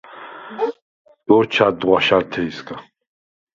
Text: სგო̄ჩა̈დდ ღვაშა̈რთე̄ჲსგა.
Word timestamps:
სგო̄ჩა̈დდ 1.19 1.81
ღვაშა̈რთე̄ჲსგა. 1.87 2.75